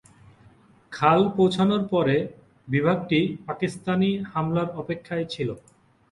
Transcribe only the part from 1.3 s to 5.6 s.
পৌঁছানোর পরে বিভাগটি পাকিস্তানি হামলার অপেক্ষায় ছিল।